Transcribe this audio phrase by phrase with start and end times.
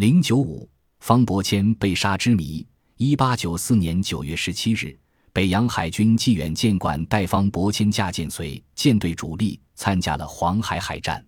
[0.00, 0.66] 零九五，
[1.00, 2.66] 方伯谦被杀之谜。
[2.96, 4.98] 一八九四年九月十七日，
[5.30, 11.22] 北洋海军济远舰管带方伯谦驾舰随舰队主力参加了黄海海战。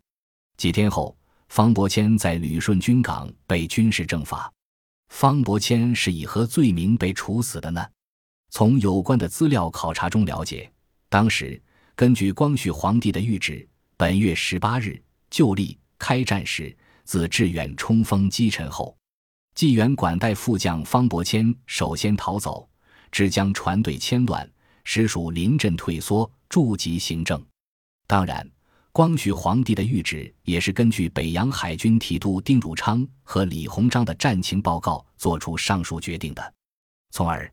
[0.56, 1.14] 几天后，
[1.50, 4.50] 方伯谦在旅顺军港被军事正法。
[5.10, 7.86] 方伯谦是以何罪名被处死的呢？
[8.48, 10.72] 从有关的资料考察中了解，
[11.10, 11.62] 当时
[11.94, 13.68] 根据光绪皇帝的谕旨，
[13.98, 14.98] 本月十八日
[15.28, 16.74] 就立开战时，
[17.12, 18.96] 自致远冲锋击沉后。
[19.54, 22.66] 济远管带副将方伯谦首先逃走，
[23.10, 24.50] 只将船队牵乱，
[24.82, 27.44] 实属临阵退缩，助急行政。
[28.06, 28.50] 当然，
[28.92, 36.54] 光绪皇帝的谕旨也是根据北洋海军提督丁汝昌和李鸿章的战情报告作出上述决定的。
[37.10, 37.52] 从而，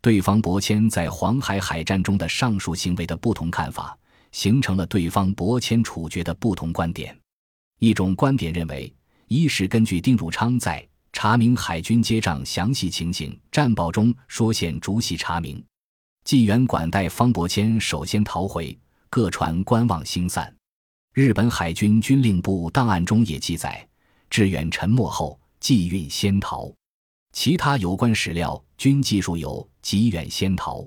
[0.00, 3.98] 对方伯谦在黄海海战中的上述行为的不同看法，
[4.30, 7.18] 形成了对方伯谦处决的不同观点。
[7.80, 8.94] 一种观点认为，
[9.32, 10.84] 一是根据丁汝昌在。
[11.12, 15.64] 查明海军接仗详细情形战报中说现逐细查明，
[16.24, 18.76] 济远管带方伯谦首先逃回，
[19.08, 20.52] 各船观望星散。
[21.12, 23.86] 日本海军军令部档案中也记载，
[24.28, 26.72] 志远沉没后，济运先逃。
[27.32, 30.84] 其他有关史料均记述有济远先逃。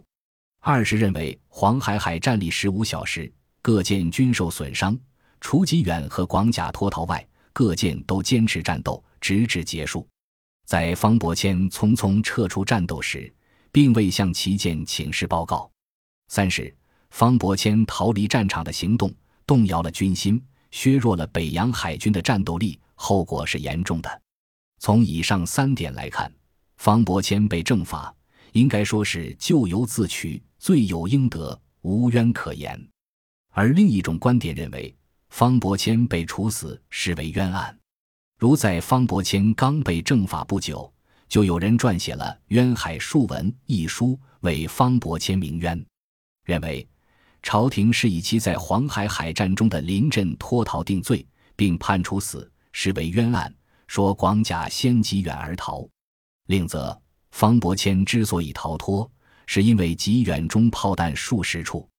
[0.60, 4.98] 二是认为黄海海战历十五小时，各舰均受损伤，
[5.39, 10.08] 除济远和广甲脱逃外，各舰都坚持战斗，直至结束。
[10.66, 13.34] 在方伯谦匆匆撤出战斗时，
[13.72, 15.70] 并未向旗舰请示报告。
[16.30, 16.76] 三是
[17.12, 19.14] 方伯谦逃离战场的行动
[19.45, 24.22] 动摇了军心，削弱了北洋海军的战斗力，后果是严重的。
[24.80, 26.34] 从以上三点来看，
[26.78, 28.14] 方伯谦被正法，
[28.54, 32.82] 应该说是咎由自取，罪有应得，无冤可言。
[33.52, 34.95] 而另一种观点认为，
[35.34, 37.76] 方伯谦被处死是为冤案。
[38.38, 40.94] 如在方伯谦刚被正法不久，
[41.28, 45.84] 就有人撰写了《冤海述文》一书，为方伯谦鸣冤，
[46.45, 46.88] 认为
[47.42, 53.52] 朝廷是以其在黄海海战中的临阵脱逃定罪，并判处死，实为冤案。
[53.88, 55.83] 说广甲先急远而逃。
[56.45, 56.95] 另则
[57.32, 59.11] 方伯谦之所以逃脱，
[59.48, 61.89] 是因为极远中炮弹数十处，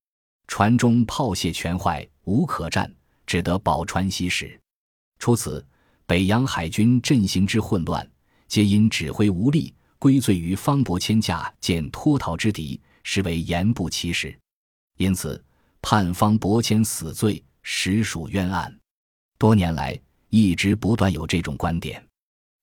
[0.47, 2.89] 船中炮械全坏，无可战，
[3.27, 4.61] 只得保船息事。
[5.19, 5.65] 除此。
[6.07, 8.07] 北洋海军阵型之混乱，
[8.47, 14.39] 皆因指挥无力，归罪于方伯谦驾舰脱逃之敌，实为言不其实。
[14.99, 15.43] 因此，
[15.81, 18.71] 判方伯谦死罪，实属冤案。
[19.39, 19.99] 多年来，
[20.29, 22.07] 一直不断有这种观点。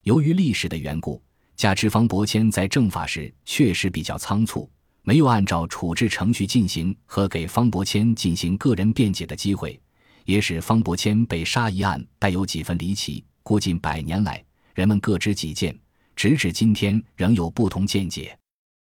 [0.03, 1.19] 由于历史的缘故，
[1.55, 4.69] 加之方伯谦在正法时确实比较仓促，
[5.01, 9.81] 没有按照处置程序进行和给方伯谦进行个人辩解的机会，
[10.25, 13.23] 也使方伯谦被杀一案带有几分离奇。
[13.43, 14.43] 过近百年来，
[14.73, 15.77] 人们各执己见，
[16.15, 18.37] 直至今天仍有不同见解。